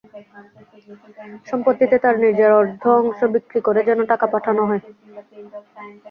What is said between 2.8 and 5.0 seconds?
অংশ বিক্রি করে যেন টাকা পাঠানো হয়।